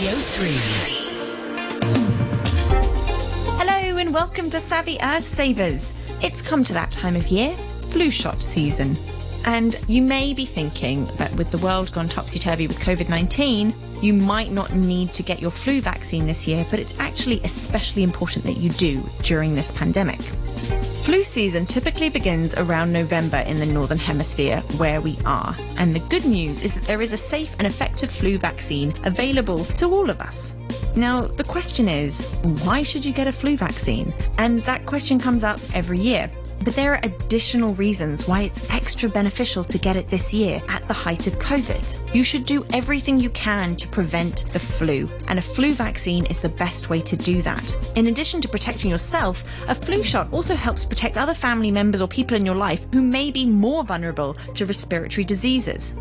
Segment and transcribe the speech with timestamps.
[0.00, 0.48] Radio 3.
[3.58, 5.92] Hello and welcome to Savvy Earth Savers.
[6.22, 7.54] It's come to that time of year,
[7.90, 8.96] flu shot season.
[9.44, 13.74] And you may be thinking that with the world gone topsy turvy with COVID 19,
[14.00, 18.02] you might not need to get your flu vaccine this year, but it's actually especially
[18.02, 20.20] important that you do during this pandemic.
[21.10, 25.56] Flu season typically begins around November in the Northern Hemisphere, where we are.
[25.76, 29.58] And the good news is that there is a safe and effective flu vaccine available
[29.58, 30.56] to all of us.
[30.94, 34.14] Now, the question is, why should you get a flu vaccine?
[34.38, 36.30] And that question comes up every year.
[36.62, 40.86] But there are additional reasons why it's extra beneficial to get it this year at
[40.88, 42.14] the height of COVID.
[42.14, 46.40] You should do everything you can to prevent the flu, and a flu vaccine is
[46.40, 47.74] the best way to do that.
[47.96, 52.08] In addition to protecting yourself, a flu shot also helps protect other family members or
[52.08, 55.94] people in your life who may be more vulnerable to respiratory diseases.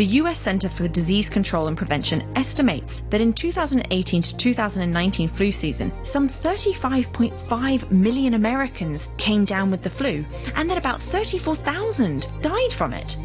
[0.00, 5.52] The US Center for Disease Control and Prevention estimates that in 2018 to 2019 flu
[5.52, 10.24] season, some 35.5 million Americans came down with the flu,
[10.56, 13.18] and that about 34,000 died from it.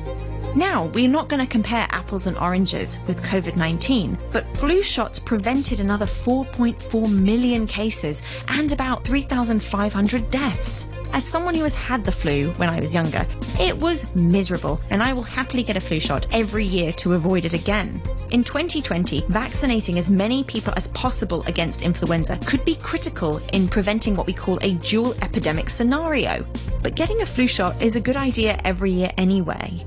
[0.53, 5.17] Now, we're not going to compare apples and oranges with COVID 19, but flu shots
[5.17, 10.89] prevented another 4.4 million cases and about 3,500 deaths.
[11.13, 13.25] As someone who has had the flu when I was younger,
[13.59, 17.45] it was miserable, and I will happily get a flu shot every year to avoid
[17.45, 18.01] it again.
[18.31, 24.15] In 2020, vaccinating as many people as possible against influenza could be critical in preventing
[24.15, 26.45] what we call a dual epidemic scenario.
[26.83, 29.85] But getting a flu shot is a good idea every year anyway.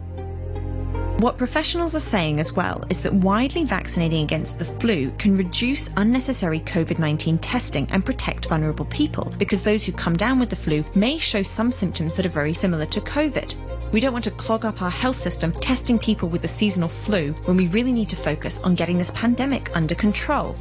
[1.18, 5.90] What professionals are saying as well is that widely vaccinating against the flu can reduce
[5.96, 10.54] unnecessary COVID 19 testing and protect vulnerable people because those who come down with the
[10.54, 13.56] flu may show some symptoms that are very similar to COVID.
[13.92, 17.32] We don't want to clog up our health system testing people with the seasonal flu
[17.46, 20.54] when we really need to focus on getting this pandemic under control.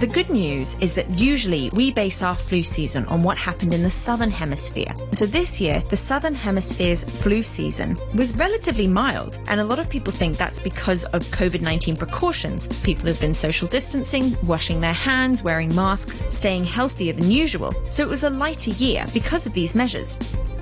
[0.00, 3.82] The good news is that usually we base our flu season on what happened in
[3.82, 4.92] the southern hemisphere.
[5.14, 9.88] So this year, the southern hemisphere's flu season was relatively mild, and a lot of
[9.88, 12.68] people think that's because of COVID 19 precautions.
[12.82, 17.72] People have been social distancing, washing their hands, wearing masks, staying healthier than usual.
[17.90, 20.18] So it was a lighter year because of these measures.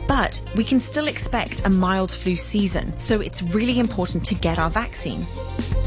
[0.07, 4.59] But we can still expect a mild flu season, so it's really important to get
[4.59, 5.25] our vaccine.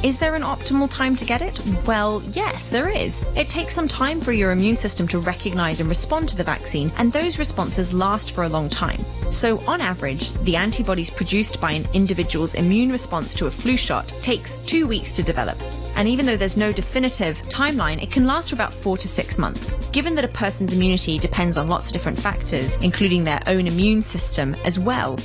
[0.03, 1.57] Is there an optimal time to get it?
[1.87, 3.25] Well, yes, there is.
[3.37, 6.91] It takes some time for your immune system to recognize and respond to the vaccine,
[6.97, 8.99] and those responses last for a long time.
[9.31, 14.09] So, on average, the antibodies produced by an individual's immune response to a flu shot
[14.21, 15.57] takes two weeks to develop.
[15.95, 19.37] And even though there's no definitive timeline, it can last for about four to six
[19.37, 19.73] months.
[19.91, 24.01] Given that a person's immunity depends on lots of different factors, including their own immune
[24.01, 25.17] system as well,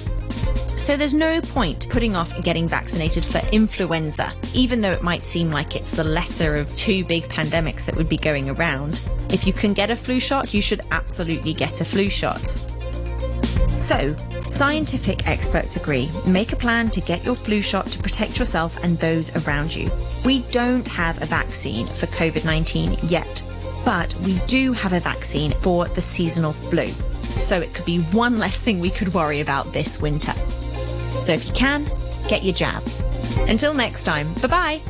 [0.79, 5.51] so there's no point putting off getting vaccinated for influenza, even though it might seem
[5.51, 9.07] like it's the lesser of two big pandemics that would be going around.
[9.31, 12.41] If you can get a flu shot, you should absolutely get a flu shot.
[13.79, 16.09] So, scientific experts agree.
[16.27, 19.91] Make a plan to get your flu shot to protect yourself and those around you.
[20.25, 23.43] We don't have a vaccine for COVID 19 yet,
[23.85, 26.87] but we do have a vaccine for the seasonal flu.
[26.87, 30.33] So it could be one less thing we could worry about this winter.
[31.23, 31.85] So if you can,
[32.29, 32.83] get your jab.
[33.49, 34.81] Until next time, bye bye.